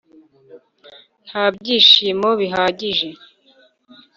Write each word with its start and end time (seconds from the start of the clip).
nta 1.27 1.43
byishimo 1.55 2.29
bihagije. 2.39 3.09